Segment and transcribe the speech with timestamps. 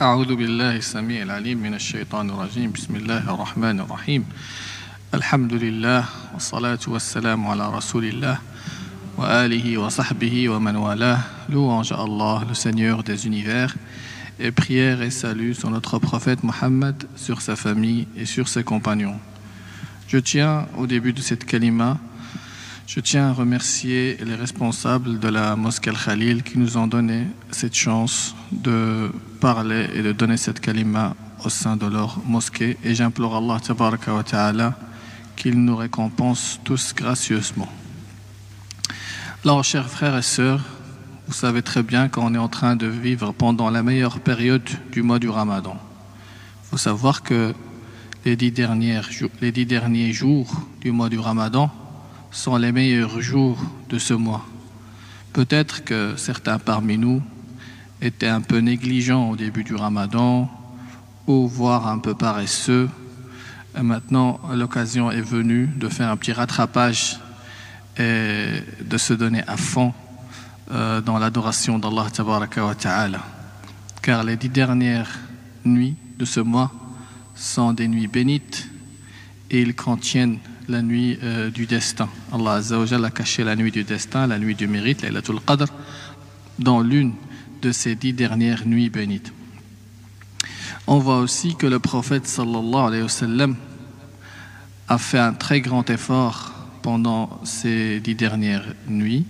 [0.00, 4.24] أعوذ بالله السميع العليم من الشيطان الرجيم بسم الله الرحمن الرحيم
[5.14, 8.38] الحمد لله والصلاة والسلام على رسول الله
[9.18, 11.18] وآله وصحبه ومن والاه
[11.52, 13.76] Louange à Allah, le Seigneur des univers
[14.38, 19.18] et prière et salut sur notre prophète Mohammed, sur sa famille et sur ses compagnons.
[20.08, 21.98] Je tiens au début de cette kalima
[22.92, 27.76] Je tiens à remercier les responsables de la mosquée Al-Khalil qui nous ont donné cette
[27.76, 31.14] chance de parler et de donner cette kalima
[31.44, 32.76] au sein de leur mosquée.
[32.82, 33.60] Et j'implore Allah
[34.24, 34.76] ta'ala
[35.36, 37.68] qu'il nous récompense tous gracieusement.
[39.44, 40.64] Alors, chers frères et sœurs,
[41.28, 45.02] vous savez très bien qu'on est en train de vivre pendant la meilleure période du
[45.02, 45.76] mois du Ramadan.
[46.64, 47.54] Il faut savoir que
[48.24, 51.70] les dix derniers jours du mois du Ramadan
[52.30, 53.58] sont les meilleurs jours
[53.88, 54.46] de ce mois.
[55.32, 57.22] Peut-être que certains parmi nous
[58.00, 60.50] étaient un peu négligents au début du ramadan
[61.26, 62.88] ou voire un peu paresseux.
[63.78, 67.20] Et maintenant, l'occasion est venue de faire un petit rattrapage
[67.98, 69.92] et de se donner à fond
[70.72, 73.20] euh, dans l'adoration d'Allah Ta'ala.
[74.02, 75.18] Car les dix dernières
[75.64, 76.72] nuits de ce mois
[77.34, 78.68] sont des nuits bénites
[79.50, 80.38] et ils contiennent
[80.70, 82.08] la nuit euh, du destin.
[82.32, 85.66] Allah Azzawajal a caché la nuit du destin, la nuit du mérite, Laylatul Qadr,
[86.58, 87.14] dans l'une
[87.60, 89.32] de ces dix dernières nuits bénites.
[90.86, 93.56] On voit aussi que le prophète sallallahu alayhi wa sallam
[94.88, 99.26] a fait un très grand effort pendant ces dix dernières nuits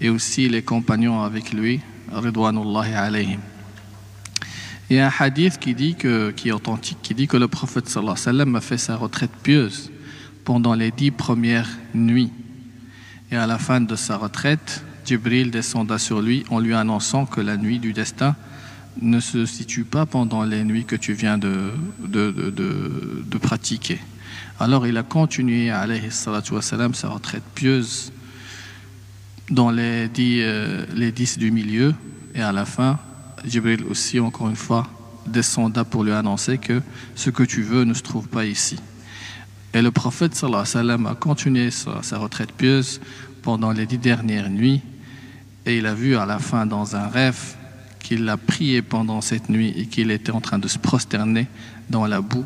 [0.00, 1.80] et aussi les compagnons avec lui,
[2.12, 3.40] ridwanullahi alayhim.
[4.90, 7.48] Il y a un hadith qui dit que, qui est authentique, qui dit que le
[7.48, 9.90] prophète sallallahu alayhi wa sallam a fait sa retraite pieuse
[10.48, 12.32] pendant les dix premières nuits.
[13.30, 17.42] Et à la fin de sa retraite, Jibril descenda sur lui en lui annonçant que
[17.42, 18.34] la nuit du destin
[19.02, 21.74] ne se situe pas pendant les nuits que tu viens de,
[23.42, 23.98] pratiquer.
[24.58, 26.08] Alors il a continué alayhi
[26.50, 28.10] wassalam, sa retraite pieuse
[29.50, 30.86] dans les dix, euh,
[31.36, 31.94] du milieu
[32.34, 32.98] et à la fin,
[33.44, 34.88] Jibril aussi, encore une fois,
[35.26, 36.80] descenda pour lui annoncer que
[37.16, 38.78] ce que tu veux ne se trouve pas ici.
[39.74, 43.00] Et le prophète a continué sa, retraite pieuse
[43.42, 44.80] pendant les dix dernières nuits
[45.66, 47.56] et il a vu à la fin dans un rêve
[48.00, 51.46] qu'il a prié pendant cette nuit et qu'il était en train de se prosterner
[51.90, 52.44] dans la boue.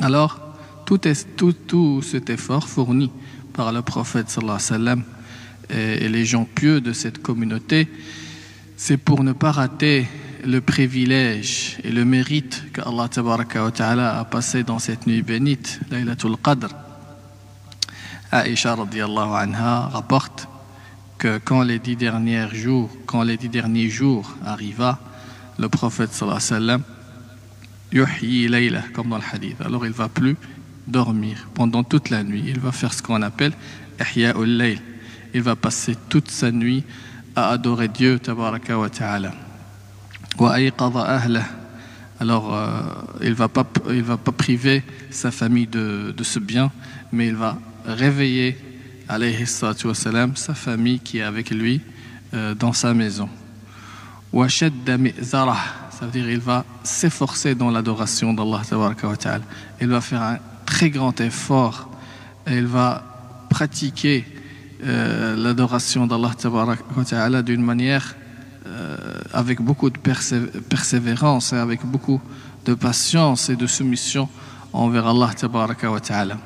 [0.00, 0.40] Alors,
[0.84, 1.00] tout,
[1.36, 3.10] tout, tout, cet effort fourni
[3.52, 4.36] par le prophète
[5.70, 7.88] et les gens pieux de cette communauté,
[8.76, 10.08] c'est pour ne pas rater
[10.44, 16.68] le privilège et le mérite que Allah a passé dans cette nuit bénite, Laylatul Qadr.
[18.32, 20.48] Aisha anha rapporte
[21.18, 24.98] que quand les dix derniers jours, quand les dix derniers jours arriva,
[25.58, 26.80] le prophète sallallahu
[28.92, 29.60] comme dans le hadith.
[29.60, 30.36] Alors il va plus
[30.86, 32.44] dormir pendant toute la nuit.
[32.48, 33.52] Il va faire ce qu'on appelle
[34.00, 34.80] ihya'ul layl.
[35.34, 36.84] Il va passer toute sa nuit
[37.36, 39.32] à adorer Dieu ta'ala.
[42.20, 42.80] Alors, euh,
[43.22, 46.70] il ne va, pas, va pas priver sa famille de, de ce bien,
[47.12, 48.56] mais il va réveiller
[49.84, 51.80] wassalam, sa famille qui est avec lui
[52.34, 53.28] euh, dans sa maison.
[54.32, 54.70] Ça
[56.06, 58.62] veut dire il va s'efforcer dans l'adoration d'Allah.
[59.80, 61.90] Il va faire un très grand effort
[62.46, 63.04] et il va
[63.50, 64.24] pratiquer
[64.84, 68.14] euh, l'adoration d'Allah d'une manière
[69.32, 72.20] avec beaucoup de persévérance et avec beaucoup
[72.64, 74.28] de patience et de soumission
[74.72, 76.38] envers Allah ta'ala.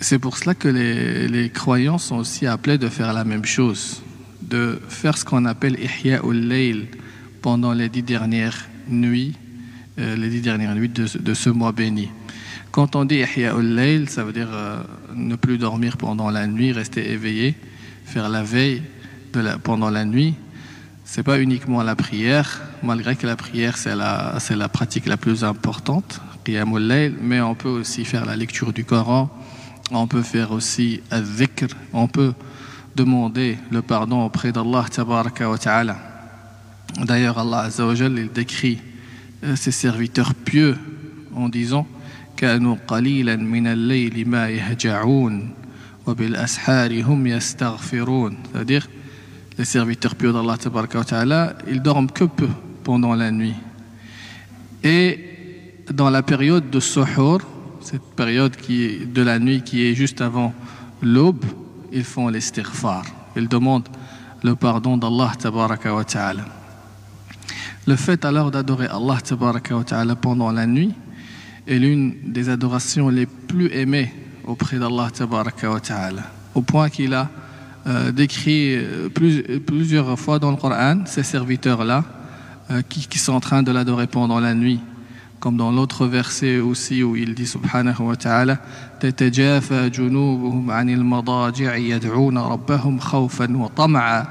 [0.00, 4.02] C'est pour cela que les, croyants sont aussi appelés de faire la même chose,
[4.42, 6.88] de faire ce qu'on appelle ihya ul-layl
[7.40, 9.34] pendant les dix dernières nuits,
[9.98, 12.10] euh, les dix dernières nuits de, ce mois béni.
[12.70, 14.82] Quand on dit ihya ul-layl, ça veut dire euh,
[15.14, 17.54] ne plus dormir pendant la nuit, rester éveillé,
[18.04, 18.82] faire la veille
[19.62, 20.34] pendant la nuit,
[21.05, 25.17] c'est pas uniquement la prière, malgré que la prière c'est la, c'est la pratique la
[25.17, 26.21] plus importante,
[27.21, 29.29] mais on peut aussi faire la lecture du Coran,
[29.91, 32.33] on peut faire aussi al-dhikr, on peut
[32.95, 35.97] demander le pardon auprès d'Allah wa ta'ala.
[36.97, 38.79] D'ailleurs, Allah Azza wa il décrit
[39.43, 40.77] euh, ses serviteurs pieux
[41.35, 41.85] en disant
[42.39, 45.49] كانوا قليلا من الليل ما يهجعون
[46.07, 48.87] وبالأسحار هم يستغفرون c'est-à-dire
[49.58, 50.56] les serviteurs pieux d'Allah
[51.68, 52.48] ils dorment que peu
[52.82, 53.54] pendant la nuit.
[54.82, 55.18] Et
[55.92, 57.40] dans la période de Suhur,
[57.80, 60.52] cette période qui est de la nuit qui est juste avant
[61.02, 61.44] l'aube,
[61.92, 63.04] ils font l'istighfar.
[63.36, 63.88] Ils demandent
[64.42, 65.32] le pardon d'Allah.
[67.86, 69.18] Le fait alors d'adorer Allah
[70.20, 70.94] pendant la nuit
[71.66, 74.12] est l'une des adorations les plus aimées
[74.46, 75.08] auprès d'Allah
[76.54, 77.30] au point qu'il a
[77.87, 79.09] euh, décrit euh,
[79.65, 82.03] plusieurs fois dans le Coran ces serviteurs-là
[82.69, 84.81] euh, qui, sont en train de l'adorer pendant la nuit.
[85.39, 88.59] Comme dans l'autre verset aussi où il dit subhanahu wa ta'ala
[88.99, 94.27] تتجافى جنوبهم عن المضاجع يدعون ربهم خوفا وطمعا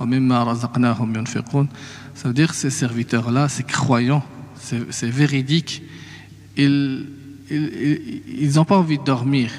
[0.00, 1.68] ومما رزقناهم ينفقون
[2.14, 4.24] Ça veut dire ces serviteurs-là, ces croyants,
[4.56, 5.82] c'est véridique,
[6.56, 7.06] ils
[8.56, 9.52] n'ont pas envie de dormir.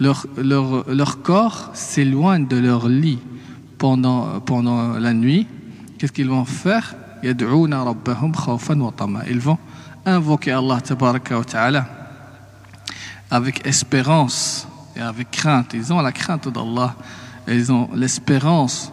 [0.00, 3.18] Leur, leur, leur corps s'éloigne de leur lit
[3.78, 5.46] pendant, pendant la nuit.
[5.98, 6.94] Qu'est-ce qu'ils vont faire?
[7.22, 7.34] Ils
[9.40, 9.58] vont
[10.04, 10.78] invoquer Allah
[13.30, 15.72] avec espérance et avec crainte.
[15.74, 16.94] Ils ont la crainte d'Allah
[17.48, 18.92] ils ont l'espérance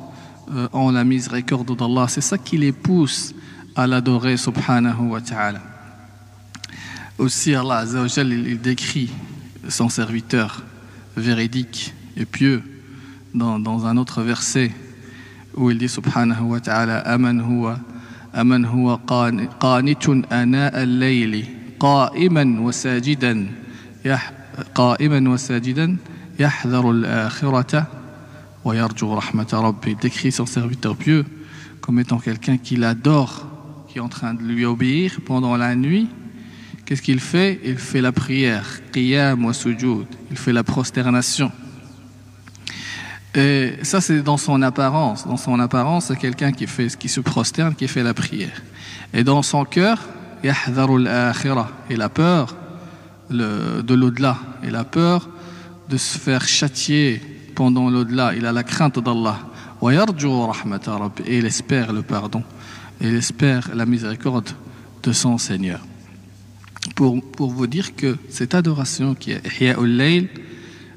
[0.54, 2.08] euh, en la miséricorde d'Allah.
[2.10, 3.34] C'est ça qui les pousse
[3.76, 5.62] à l'adorer subhanahu wa ta'ala.
[7.18, 7.86] Aussi Allah
[8.18, 9.12] il décrit
[9.70, 10.64] son serviteur
[11.16, 12.62] véridique et pieux
[13.34, 14.72] dans, dans un autre verset
[15.56, 17.80] où il dit subhanahu wa ta'ala aman huwa
[18.34, 19.02] aman huwa
[19.60, 21.46] qanitun ana al-layli
[21.80, 23.48] qa'iman wa sajidan
[24.74, 25.98] qa'iman wa sajidan
[26.40, 27.88] yahdharu al-akhirata
[28.64, 29.96] wa yarju rahmata rabbi.
[29.96, 31.26] Décrit son serviteur pieux
[31.82, 33.48] comme étant quelqu'un qui l'adore
[33.88, 36.08] qui est en train de lui obéir pendant la nuit
[36.92, 37.58] Qu'est-ce qu'il fait?
[37.64, 39.54] Il fait la prière, qiyam wa.
[40.30, 41.50] Il fait la prosternation.
[43.34, 45.26] Et ça, c'est dans son apparence.
[45.26, 48.62] Dans son apparence, c'est quelqu'un qui, fait, qui se prosterne, qui fait la prière.
[49.14, 50.02] Et dans son cœur,
[50.44, 51.72] yahdharul akhirah.
[51.90, 52.58] Il a peur
[53.30, 54.36] de l'au-delà.
[54.62, 55.30] Il a peur
[55.88, 57.22] de se faire châtier
[57.56, 58.34] pendant l'au-delà.
[58.36, 59.40] Il a la crainte d'Allah.
[61.26, 62.44] Et il espère le pardon.
[63.00, 64.50] Il espère la miséricorde
[65.04, 65.80] de son Seigneur
[66.96, 70.30] pour, pour vous dire que cette adoration qui est Ihya'ul Layl,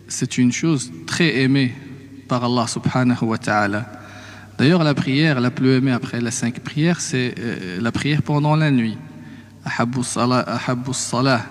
[0.08, 1.74] c'est une chose très aimée
[2.28, 3.86] par Allah subhanahu wa ta'ala.
[4.58, 8.54] D'ailleurs, la prière la plus aimée après les cinq prières, c'est euh, la prière pendant
[8.54, 8.96] la nuit.
[9.64, 11.42] Ahabbu salah,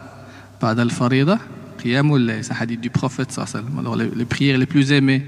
[0.62, 1.40] ba'd al-farida,
[1.82, 2.44] qiyamul layl.
[2.44, 5.26] C'est un hadith du prophète sallallahu Alors, les, prières les plus aimées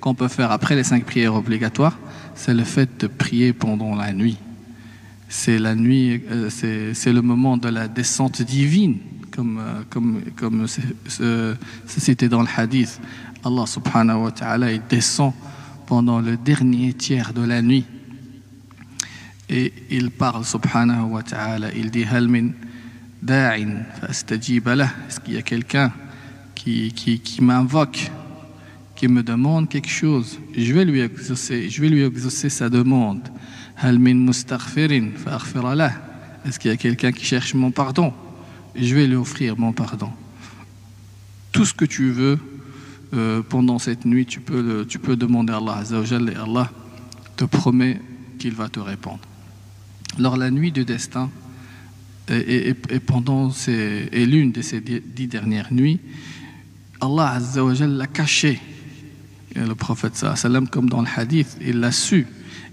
[0.00, 1.96] qu'on peut faire après les cinq prières obligatoires,
[2.34, 4.36] c'est le fait de prier pendant la nuit
[5.28, 8.98] c'est la nuit euh, c'est le moment de la descente divine
[9.30, 10.66] comme euh, comme comme
[12.28, 13.00] dans le hadith.
[13.44, 15.32] Allah subhanahu wa ta'ala descend
[15.86, 17.84] pendant le dernier tiers de la nuit.
[19.50, 22.52] Et il parle subhanahu wa ta'ala il dit hal min
[23.26, 25.92] est-ce qu'il y a quelqu'un
[26.54, 28.10] qui, qui, qui m'invoque,
[28.94, 30.38] qui me demande quelque chose?
[30.56, 33.22] Je vais lui exaucer, je vais lui exaucer sa demande.
[36.44, 38.12] Est-ce qu'il y a quelqu'un qui cherche mon pardon?
[38.76, 40.10] Je vais lui offrir mon pardon.
[41.52, 42.38] Tout ce que tu veux
[43.14, 44.86] euh, pendant cette nuit, tu peux,
[45.16, 46.70] demander à Allah et Allah
[47.36, 48.00] te promet
[48.38, 49.20] qu'il va te répondre.
[50.18, 51.30] Alors la nuit du destin,
[52.30, 52.74] et,
[53.06, 53.52] pendant
[54.12, 56.00] l'une de ces dix dernières nuits,
[57.00, 58.60] Allah Azza l'a caché.
[59.54, 60.24] Le prophète
[60.70, 62.26] comme dans le hadith, il l'a su.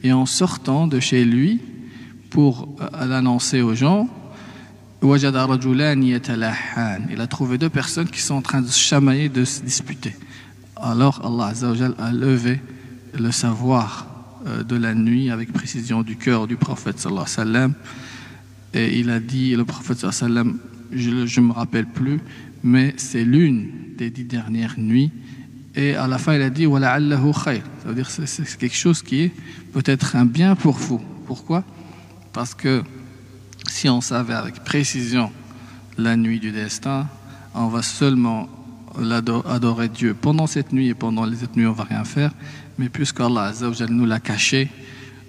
[0.03, 1.61] Et en sortant de chez lui
[2.29, 4.07] pour euh, l'annoncer aux gens,
[5.03, 10.15] il a trouvé deux personnes qui sont en train de se chamailler, de se disputer.
[10.75, 12.59] Alors Allah Azza a levé
[13.19, 14.07] le savoir
[14.45, 17.71] euh, de la nuit avec précision du cœur du prophète sallallahu alayhi wa
[18.73, 20.57] et il a dit, le prophète sallam,
[20.93, 22.19] je ne me rappelle plus,
[22.63, 25.11] mais c'est l'une des dix dernières nuits.
[25.75, 27.63] Et à la fin, il a dit, khayr.
[27.81, 29.31] Ça veut dire que c'est quelque chose qui est
[29.73, 31.01] peut-être un bien pour vous.
[31.25, 31.63] Pourquoi?
[32.33, 32.83] Parce que
[33.69, 35.31] si on savait avec précision
[35.97, 37.07] la nuit du destin,
[37.53, 38.49] on va seulement
[39.47, 42.31] adorer Dieu pendant cette nuit et pendant les autres nuits, on va rien faire.
[42.77, 43.53] Mais puisqu'Allah
[43.89, 44.69] nous l'a caché,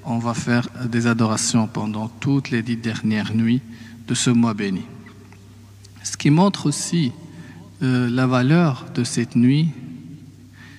[0.05, 3.61] on va faire des adorations pendant toutes les dix dernières nuits
[4.09, 4.83] de ce mois béni.
[6.03, 7.13] Ce qui montre aussi
[7.83, 9.71] euh, la valeur de cette nuit,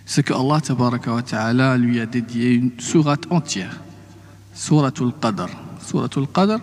[0.06, 3.82] c'est que Allah lui a dédié une sourate entière,
[4.54, 5.48] Suratul Qadr.
[5.80, 6.60] Suratul Qadr,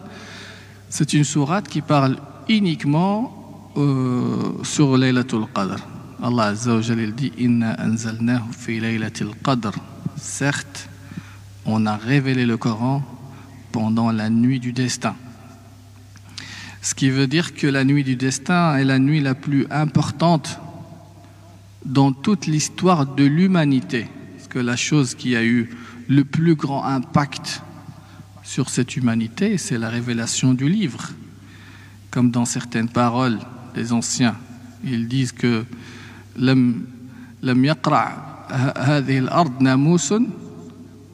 [0.88, 2.16] c'est une sourate qui parle
[2.48, 5.76] uniquement euh, sur Laylatul Qadr.
[6.22, 9.72] Allah Azza wa dit Inna anzalnahu fi Laylatul Qadr.
[10.16, 10.88] Certes,
[11.64, 13.02] on a révélé le Coran
[13.72, 15.14] pendant la nuit du destin.
[16.82, 20.58] Ce qui veut dire que la nuit du destin est la nuit la plus importante
[21.85, 24.07] dans toute l'histoire de l'humanité.
[24.35, 25.69] Parce que la chose qui a eu
[26.07, 27.61] le plus grand impact
[28.43, 31.09] sur cette humanité, c'est la révélation du livre.
[32.11, 33.39] Comme dans certaines paroles
[33.73, 34.35] des anciens,
[34.83, 35.65] ils disent que
[36.37, 36.81] لم
[37.43, 38.35] لم يقرع
[38.77, 40.13] هذه الأرض ناموس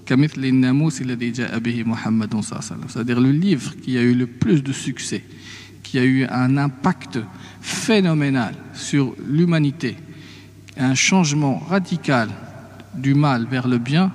[0.05, 4.01] كمثل الناموس الذي جاء به محمد صلى الله عليه وسلم c'est-à-dire le livre qui a
[4.01, 5.23] eu le plus de succès
[5.83, 7.19] qui a eu un impact
[7.61, 9.95] phénoménal sur l'humanité
[10.76, 12.28] un changement radical
[12.94, 14.12] du mal vers le bien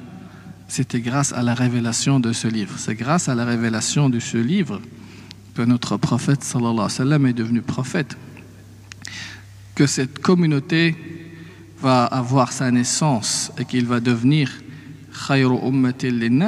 [0.71, 2.75] c'était grâce à la révélation de ce livre.
[2.77, 4.79] C'est grâce à la révélation de ce livre
[5.53, 8.17] que notre prophète est devenu prophète
[9.75, 10.95] que cette communauté
[11.81, 14.49] va avoir sa naissance et qu'il va devenir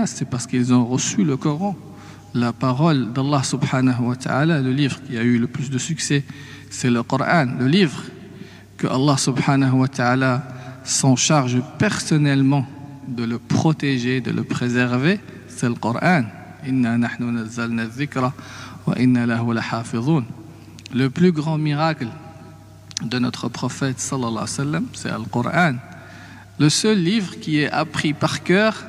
[0.05, 1.75] c'est parce qu'ils ont reçu le Coran
[2.33, 6.23] la parole d'Allah subhanahu wa ta'ala le livre qui a eu le plus de succès
[6.69, 8.03] c'est le Coran le livre
[8.83, 10.43] que Allah subhanahu wa ta'ala
[10.83, 12.65] s'en charge personnellement
[13.07, 16.23] de le protéger de le préserver c'est le Coran
[20.93, 22.07] le plus grand miracle
[23.01, 25.75] de notre prophète c'est le Coran.
[26.59, 28.83] Le seul livre qui est appris par cœur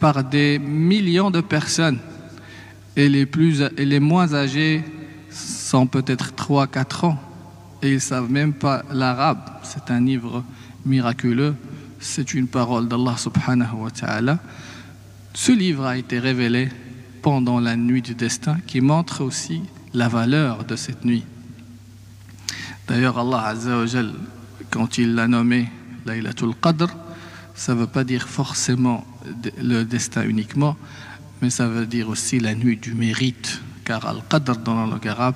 [0.00, 1.98] par des millions de personnes.
[2.96, 4.82] Et les, plus, et les moins âgés
[5.30, 7.27] sont peut-être 3-4 ans.
[7.82, 9.40] Et ils ne savent même pas l'arabe.
[9.62, 10.44] C'est un livre
[10.84, 11.54] miraculeux.
[12.00, 14.38] C'est une parole d'Allah subhanahu wa ta'ala.
[15.34, 16.68] Ce livre a été révélé
[17.22, 19.62] pendant la nuit du destin qui montre aussi
[19.94, 21.24] la valeur de cette nuit.
[22.86, 24.12] D'ailleurs, Allah Azzawajal,
[24.70, 25.68] quand il l'a nommé
[26.06, 26.88] Laylatul Qadr,
[27.54, 29.04] ça ne veut pas dire forcément
[29.60, 30.76] le destin uniquement,
[31.42, 35.34] mais ça veut dire aussi la nuit du mérite, car Al-Qadr dans langue arabe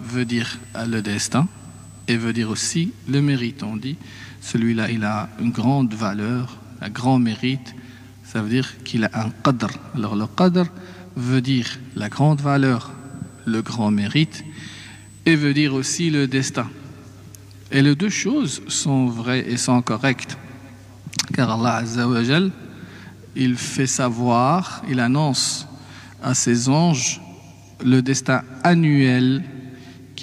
[0.00, 1.46] veut dire le destin
[2.08, 3.62] et veut dire aussi le mérite.
[3.62, 3.96] On dit
[4.40, 7.74] celui-là, il a une grande valeur, un grand mérite,
[8.24, 9.70] ça veut dire qu'il a un Qadr.
[9.94, 10.66] Alors le Qadr
[11.16, 12.92] veut dire la grande valeur,
[13.46, 14.44] le grand mérite,
[15.24, 16.68] et veut dire aussi le destin.
[17.70, 20.36] Et les deux choses sont vraies et sont correctes.
[21.32, 22.50] Car Allah Azzawajal,
[23.34, 25.66] il fait savoir, il annonce
[26.22, 27.20] à ses anges
[27.84, 29.42] le destin annuel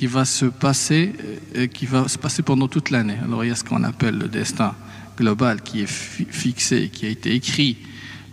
[0.02, 1.14] qui va se passer
[1.54, 3.18] et qui va se passer pendant toute l'année.
[3.24, 4.74] Alors il y a ce qu'on appelle le destin
[5.16, 7.78] global qui est fixé, qui a été écrit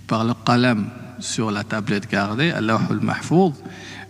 [0.07, 0.89] par le qalam
[1.21, 3.53] sur la tablette gardée, Allah al-Mahfouz,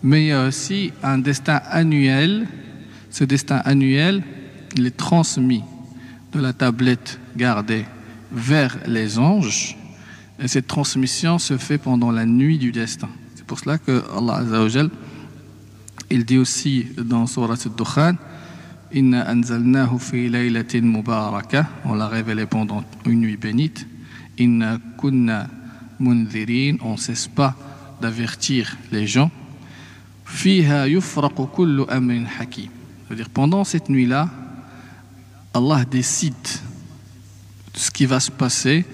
[0.05, 2.47] mais il y a aussi un destin annuel.
[3.11, 4.23] Ce destin annuel
[4.77, 5.65] il est transmis
[6.33, 7.87] de la tablette gardée
[8.31, 9.77] vers les anges
[10.38, 14.37] et cette transmission se fait pendant la nuit du destin c'est pour cela que Allah
[14.37, 14.91] Azzawajal
[16.11, 18.15] il dit aussi dans Surat al-Dukhan
[18.93, 23.87] Inna anzalnahu fi laylatin mubarakah on l'a révélé pendant une nuit bénite.
[24.38, 25.47] Inna kunna
[25.99, 26.77] munzirin.
[26.81, 27.55] On ne cesse pas
[28.00, 29.31] d'avertir les gens.
[30.25, 32.71] Fiha yufraqu kullu amrin hakim.
[33.07, 34.31] C'est-à-dire pendant cette nuit-là
[35.53, 36.35] Allah décide
[37.75, 38.87] ce qui va se passer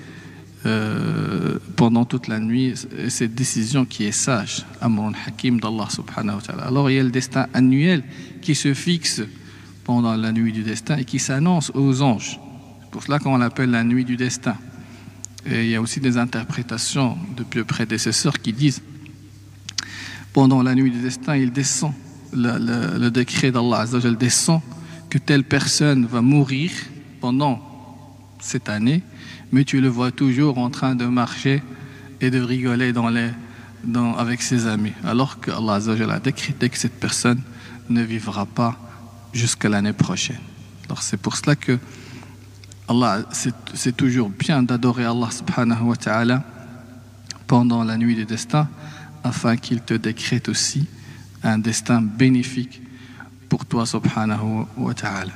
[0.66, 6.37] euh, pendant toute la nuit et cette décision qui est sage Amrun Hakim d'Allah subhanahu
[6.37, 6.62] wa ta'ala.
[6.64, 8.02] Alors il y a le destin annuel
[8.40, 9.23] qui se fixe
[9.85, 12.40] pendant la nuit du destin et qui s'annonce aux anges.
[12.83, 14.56] C'est pour cela qu'on l'appelle la nuit du destin.
[15.47, 18.80] Et il y a aussi des interprétations depuis prédécesseurs qui disent
[20.33, 21.92] pendant la nuit du destin il descend
[22.33, 23.87] le, le, le décret d'Allah
[24.18, 24.61] descend
[25.11, 26.71] que telle personne va mourir
[27.21, 27.61] pendant
[28.40, 29.02] cette année,
[29.54, 31.62] mais tu le vois toujours en train de marcher
[32.20, 32.92] et de rigoler
[34.18, 35.78] avec ses amis, alors que Allah
[36.12, 37.40] a décrété que cette personne
[37.88, 38.76] ne vivra pas
[39.32, 40.40] jusqu'à l'année prochaine.
[40.87, 41.78] Alors c'est pour cela que
[42.88, 43.23] Allah,
[43.75, 46.42] c'est toujours bien d'adorer Allah subhanahu wa ta'ala
[47.46, 48.68] pendant la nuit du destin,
[49.23, 50.84] afin qu'il te décrète aussi
[51.44, 52.82] un destin bénéfique
[53.49, 55.32] pour toi subhanahu wa ta'ala.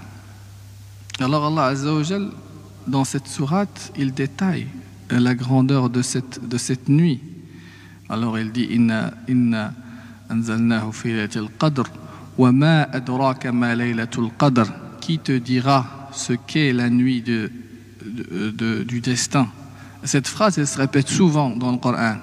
[1.20, 2.02] Alors Allah Azza wa
[2.88, 4.66] dans cette sourate, il détaille
[5.10, 7.20] la grandeur de cette, nuit.
[8.08, 9.72] Alors il dit Inna, inna
[10.28, 10.90] anzalnahu
[11.58, 11.84] qadr
[12.36, 13.74] wa ma adraka ma
[14.38, 14.66] qadr
[15.00, 19.48] qui te dira ce qu'est la nuit du destin?
[20.04, 22.16] Cette phrase elle se répète souvent dans le Coran.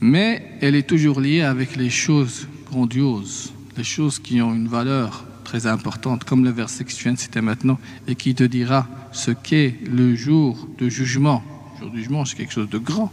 [0.00, 5.24] Mais elle est toujours liée avec les choses grandioses, les choses qui ont une valeur
[5.58, 8.86] très importante, comme le verset que tu viens de citer maintenant, et qui te dira
[9.12, 11.42] ce qu'est le jour de jugement.
[11.76, 13.10] Le jour du jugement, c'est quelque chose de grand,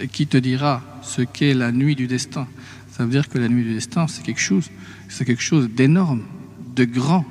[0.00, 2.48] et qui te dira ce qu'est la nuit du destin.
[2.90, 4.68] Ça veut dire que la nuit du destin, c'est quelque chose,
[5.08, 6.24] c'est quelque chose d'énorme,
[6.74, 7.24] de grand.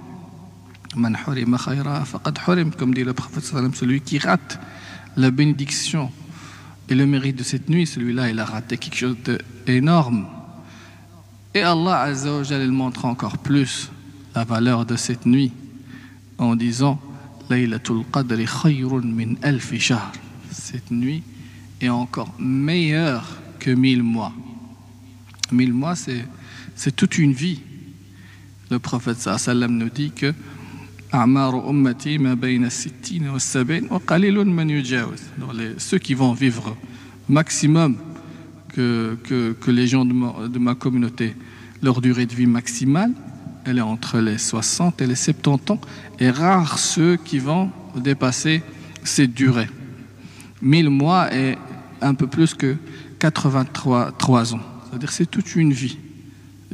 [0.94, 1.14] Comme
[2.94, 4.58] dit le prophète, celui qui rate
[5.18, 6.12] la bénédiction
[6.88, 9.18] et le mérite de cette nuit, celui-là, il a raté quelque chose
[9.66, 10.28] d'énorme.
[11.54, 13.92] Et Allah Azzawajal, il montre encore plus
[14.36, 15.52] la valeur de cette nuit
[16.38, 17.00] en disant
[17.50, 19.36] Laylatul khayrun min
[19.80, 20.12] shahr.
[20.52, 21.24] Cette nuit
[21.82, 24.34] est encore meilleure que mille mois.
[25.52, 27.62] Mille mois, c'est toute une vie.
[28.70, 29.28] Le prophète
[29.68, 30.34] nous dit que
[35.78, 36.78] ceux qui vont vivre
[37.28, 37.98] maximum
[38.76, 41.36] que, les gens de de ma, communauté,
[41.82, 43.14] leur durée de vie maximale,
[43.66, 45.80] elle est entre les 60 et les 70 ans,
[46.20, 48.64] et rares ceux qui vont dépasser
[49.04, 49.70] cette durée.
[50.62, 51.58] 1000 mois et
[52.02, 52.76] un peu plus que
[53.20, 54.62] 83 3 ans.
[54.90, 55.98] C'est-à-dire c'est toute une vie.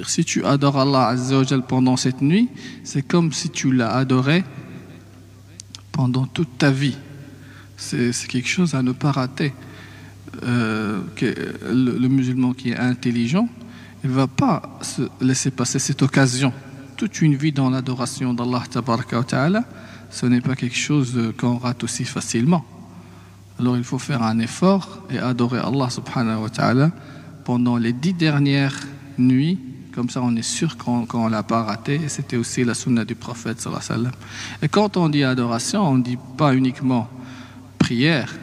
[0.06, 2.50] Si tu adores Allah Azzawajal pendant cette nuit,
[2.84, 4.44] c'est comme si tu l'as adoré
[5.92, 6.98] pendant toute ta vie.
[7.78, 9.54] C'est quelque chose à ne pas rater.
[10.44, 13.48] Euh, le, musulman qui est intelligent,
[14.04, 16.52] ne va pas se laisser passer cette occasion.
[16.98, 18.64] Toute une vie dans l'adoration d'Allah,
[20.10, 22.66] ce n'est pas quelque chose qu'on rate aussi facilement.
[23.60, 26.92] Alors il faut faire un effort et adorer Allah subhanahu wa ta'ala
[27.44, 28.76] pendant les dix dernières
[29.18, 29.60] nuits
[29.96, 31.96] comme ça, on est sûr qu'on ne l'a pas raté.
[31.96, 33.66] Et c'était aussi la sunna du prophète.
[34.62, 37.10] Et quand on dit adoration, on ne dit pas uniquement
[37.80, 38.36] prière,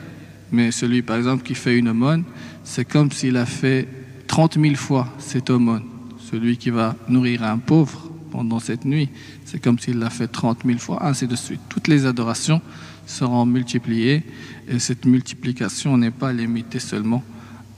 [0.50, 2.25] mais celui, par exemple, qui fait une aumône,
[2.64, 3.87] c'est comme s'il a fait
[4.28, 5.82] 30 000 fois cette aumône.
[6.30, 9.11] Celui qui va nourrir un pauvre pendant cette nuit,
[9.45, 11.61] c'est comme s'il l'a fait 30 000 fois, ainsi de suite.
[11.69, 12.62] Toutes les adorations
[13.07, 14.23] seront multipliées
[14.69, 17.23] et cette multiplication n'est pas limitée seulement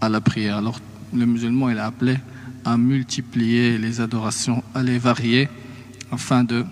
[0.01, 0.59] à la prière.
[0.59, 0.79] Alors,
[1.13, 2.17] le musulman, a appelé
[2.65, 5.49] à multiplier les adorations, à les varier,
[6.13, 6.65] afin de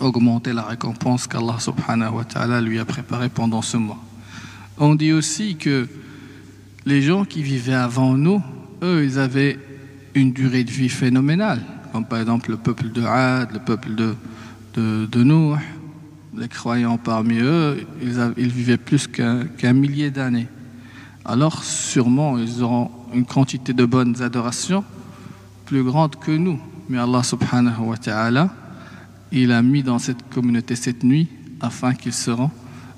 [0.00, 3.98] augmenter la récompense qu'Allah subhanahu wa ta'ala lui a préparée pendant ce mois.
[4.76, 5.88] On dit aussi que
[6.84, 8.42] les gens qui vivaient avant nous,
[8.82, 9.58] eux, ils avaient
[10.14, 14.14] une durée de vie phénoménale, comme par exemple le peuple de Had, le peuple de,
[14.76, 15.54] de,
[16.36, 20.46] les croyants parmi eux, ils, ils vivaient plus qu'un qu millier d'années.
[21.24, 24.84] Alors sûrement, ils auront une quantité de bonnes adorations
[25.66, 26.58] plus grande que nous.
[26.88, 28.50] Mais Allah subhanahu wa ta'ala,
[29.32, 31.28] il a mis dans cette communauté cette nuit
[31.60, 32.50] afin qu'ils seront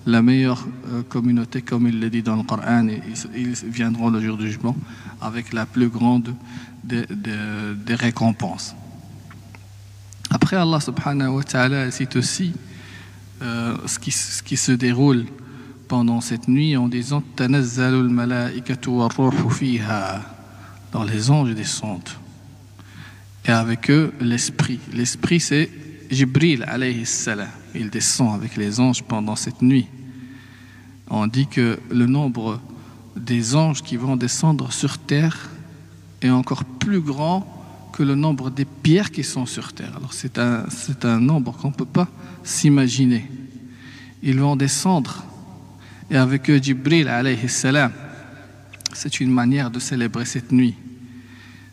[0.07, 3.03] la meilleure euh, communauté, comme il le dit dans le Coran, et
[3.37, 4.77] ils viendront le jour du jugement
[5.21, 6.35] avec la plus grande
[6.85, 8.75] des, des récompenses.
[10.31, 12.53] Après, Allah subhanahu wa ta'ala cite aussi
[13.43, 15.27] euh, ce, qui, se déroule
[15.89, 17.49] pendant cette nuit en disant Dans
[21.05, 22.09] les anges descendent
[23.47, 24.79] et avec eux l'esprit.
[24.93, 25.71] L'esprit, c'est
[26.11, 27.49] Jibril alayhi salam.
[27.75, 29.87] Il descend avec les anges pendant cette nuit.
[31.09, 32.61] On dit que le nombre
[33.17, 35.51] des anges qui vont descendre sur terre
[36.23, 37.60] est encore plus grand
[37.91, 39.93] que le nombre des pierres qui sont sur terre.
[39.97, 42.09] Alors c'est un, c'est un nombre qu'on ne peut pas
[42.43, 43.31] s'imaginer.
[44.23, 45.25] Ils vont descendre
[46.11, 47.93] et avec eux Jibril alayhi salam.
[48.93, 50.75] C'est une manière de célébrer cette nuit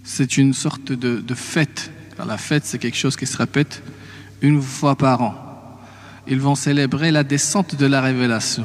[0.07, 1.91] c'est une sorte de, de fête.
[2.25, 3.83] La fête, c'est quelque chose qui se répète
[4.41, 5.35] une fois par an.
[6.27, 8.63] Ils vont célébrer la descente de la révélation.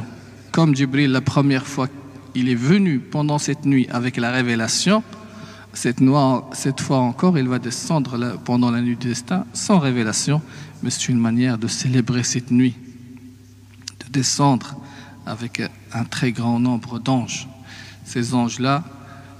[0.52, 1.88] Comme Jibril, la première fois,
[2.36, 5.02] il est venu pendant cette nuit avec la révélation,
[5.74, 6.00] cette,
[6.52, 10.42] cette fois encore, il va descendre pendant la nuit du destin sans révélation,
[10.82, 12.74] mais c'est une manière de célébrer cette nuit,
[14.04, 14.76] de descendre
[15.24, 17.48] avec un très grand nombre d'anges.
[18.04, 18.84] Ces anges-là,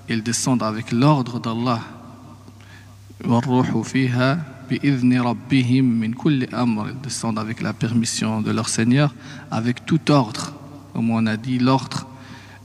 [0.09, 1.81] ils descendent avec l'ordre d'Allah.
[3.25, 3.31] Ils
[7.03, 9.15] descendent avec la permission de leur Seigneur
[9.51, 10.55] avec tout ordre.
[10.95, 12.07] Comme on a dit l'ordre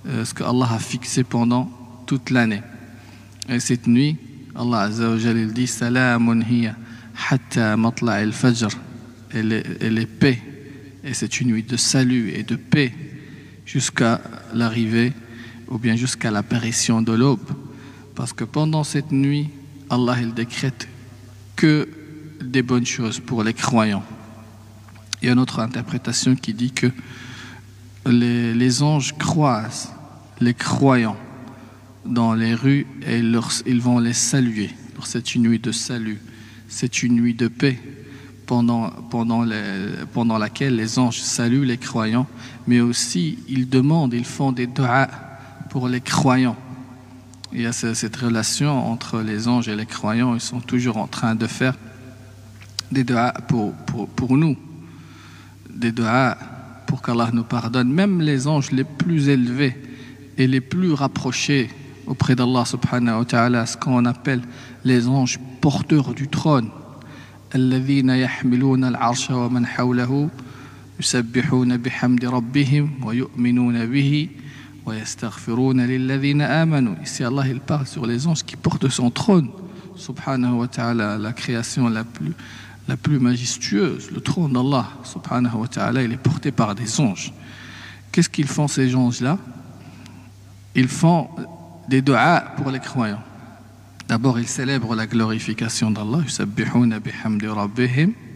[0.07, 1.69] euh, ce que Allah a fixé pendant
[2.05, 2.61] toute l'année
[3.49, 4.17] et cette nuit
[4.55, 6.75] Allah Azza dit salamun hiya
[7.29, 8.23] hatta matla'
[9.29, 10.41] elle est, elle est paix
[11.03, 12.93] et c'est une nuit de salut et de paix
[13.65, 14.21] jusqu'à
[14.53, 15.13] l'arrivée
[15.67, 17.49] ou bien jusqu'à l'apparition de l'aube.
[18.15, 19.49] Parce que pendant cette nuit,
[19.89, 20.87] Allah il décrète
[21.55, 21.87] que
[22.41, 24.03] des bonnes choses pour les croyants.
[25.21, 26.87] Il y a une autre interprétation qui dit que
[28.05, 29.93] les anges croisent
[30.39, 31.17] les croyants
[32.07, 34.69] dans les rues et ils vont les saluer.
[35.03, 36.19] C'est une nuit de salut,
[36.67, 37.79] c'est une nuit de paix
[38.45, 38.89] pendant,
[40.39, 42.27] laquelle les anges saluent les croyants,
[42.65, 45.07] mais aussi ils demandent, ils font des doigts
[45.69, 46.57] pour les croyants.
[47.53, 50.35] Il y a cette relation entre les anges et les croyants.
[50.35, 51.75] Ils sont toujours en train de faire
[52.91, 54.57] des doigts pour, pour, pour nous.
[55.73, 56.37] des doigts
[56.87, 57.91] pour qu'Allah nous pardonne.
[57.91, 59.75] Même les anges les plus élevés
[60.37, 61.69] et les plus rapprochés
[62.06, 64.42] auprès d'Allah subhanahu wa ta'ala, ce qu'on appelle
[64.84, 66.70] les anges porteurs du trône.
[67.54, 70.28] الذين يحملون العرش ومن حوله
[71.00, 74.28] يسبحون بحمد ربهم ويؤمنون به
[74.86, 79.50] ويستغفرون للذين آمنوا Ici Allah il parle sur les anges qui portent son trône
[79.96, 82.32] subhanahu wa ta'ala la création la plus
[82.88, 87.32] la plus majestueuse, le trône d'Allah, subhanahu wa ta'ala, il est porté par des anges.
[88.10, 89.38] Qu'est-ce qu'ils font ces anges-là
[90.74, 91.28] Ils font
[91.87, 93.21] des doigts pour les croyants.
[94.07, 96.19] D'abord, ils célèbrent la glorification d'Allah,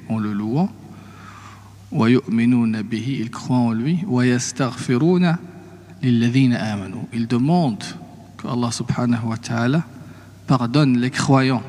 [0.09, 0.69] en le louant,
[1.93, 3.99] ils croient en lui,
[7.13, 7.83] ils demandent
[8.37, 9.83] que Allah subhanahu wa ta'ala
[10.47, 11.63] pardonne les croyants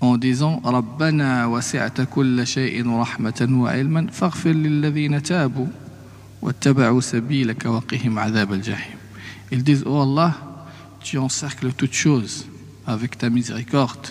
[0.00, 5.66] en disant ربنا وسعت كل شيء رحمة وعلما فاغفر للذين تابوا
[6.42, 9.03] واتبعوا سبيلك وقهم عذاب الجحيم
[9.54, 10.34] Ils disent Oh Allah,
[11.00, 12.46] tu encercles toutes choses
[12.88, 14.08] avec ta miséricorde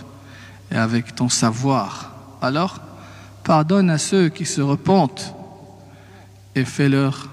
[0.71, 2.13] et avec ton savoir.
[2.41, 2.79] Alors,
[3.43, 5.36] pardonne à ceux qui se repentent
[6.56, 7.29] et fais-leur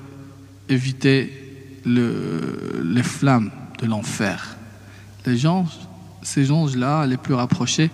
[0.69, 4.57] éviter le, les flammes de l'enfer.
[5.25, 5.67] Les gens,
[6.21, 7.93] ces gens-là, les plus rapprochés,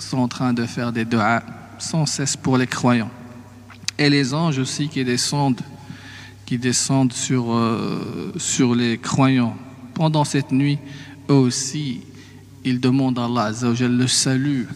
[0.00, 1.40] sont en train de faire des doigts
[1.78, 3.12] sans cesse pour les croyants.
[3.96, 5.60] Et les anges aussi qui descendent,
[6.52, 9.56] qui descendent sur, euh, sur les croyants.
[9.94, 10.78] Pendant cette nuit,
[11.30, 12.02] eux aussi,
[12.62, 13.52] ils demandent à Allah
[13.88, 14.68] le salut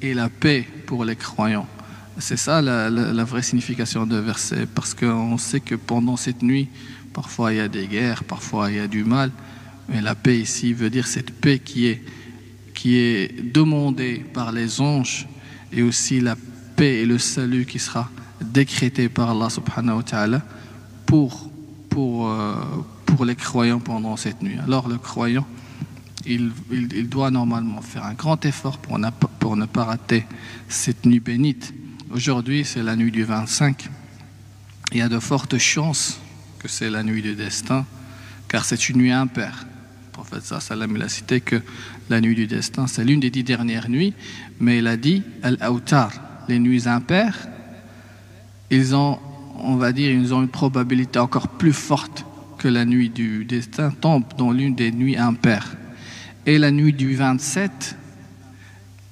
[0.00, 1.66] et la paix pour les croyants.
[2.20, 6.68] C'est ça la, vraie signification de verset, parce qu'on sait que pendant cette nuit,
[7.12, 9.32] parfois il y a des guerres, parfois il y a du mal,
[9.88, 12.04] mais la paix ici veut dire cette paix qui est
[12.72, 15.26] qui est demandé par les anges
[15.72, 16.36] et aussi la
[16.76, 18.08] paix et le salut qui sera
[18.40, 20.42] décrété par Allah subhanahu wa ta'ala
[21.06, 21.50] pour,
[21.88, 22.54] pour, euh,
[23.06, 24.58] pour les croyants pendant cette nuit.
[24.58, 25.46] Alors le croyant,
[26.26, 30.26] il, il, doit normalement faire un grand effort pour ne, pour ne pas rater
[30.68, 31.72] cette nuit bénite.
[32.10, 33.88] Aujourd'hui, c'est la nuit du 25.
[34.92, 36.18] Il y a de fortes chances
[36.58, 37.84] que c'est la nuit du destin,
[38.48, 39.66] car c'est une nuit impaire
[40.16, 41.60] prophète sallam, a cité que
[42.08, 44.14] la nuit du destin, c'est l'une des dix dernières nuits,
[44.60, 46.10] mais il a dit Al-Autar,
[46.48, 47.48] les nuits impaires,
[48.70, 49.18] ils ont,
[49.60, 52.24] on va dire, ils ont une probabilité encore plus forte
[52.58, 55.76] que la nuit du destin tombe dans l'une des nuits impaires.
[56.46, 57.96] Et la nuit du 27,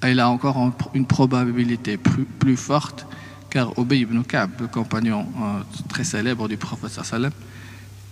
[0.01, 3.07] elle a encore une probabilité plus, forte,
[3.49, 6.99] car Obey ibn Ka'b, le compagnon euh, très célèbre du prophète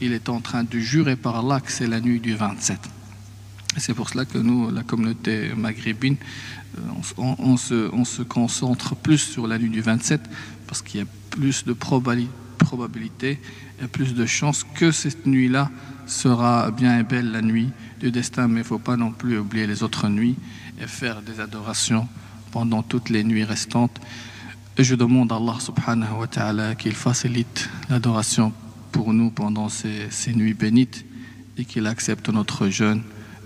[0.02, 2.78] il est en train de jurer par Allah que c'est la nuit du 27.
[3.77, 6.17] C'est pour cela que nous, la communauté maghrébine,
[6.77, 6.81] euh,
[7.17, 10.21] on, se, on, se, concentre plus sur la nuit du 27
[10.67, 13.39] parce qu'il y a plus de probabilité
[13.81, 15.69] et plus de chances que cette nuit-là
[16.05, 18.47] sera bien et belle la nuit du destin.
[18.47, 20.36] Mais il ne faut pas non plus oublier les autres nuits
[20.81, 22.07] et faire des adorations
[22.51, 23.99] pendant toutes les nuits restantes.
[24.77, 28.53] Et je demande à Allah subhanahu wa ta'ala qu'il facilite l'adoration
[28.91, 31.05] pour nous pendant ces, ces nuits bénites
[31.57, 33.03] et qu'il accepte notre jeûne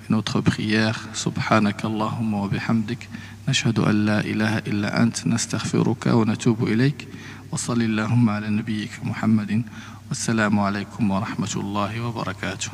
[0.09, 0.97] notre prière.
[1.13, 3.07] سبحانك اللهم وبحمدك
[3.49, 7.07] نشهد أن لا إله إلا أنت نستغفرك ونتوب إليك
[7.51, 9.63] وصل اللهم على نبيك محمد
[10.09, 12.69] والسلام عليكم ورحمة الله وبركاته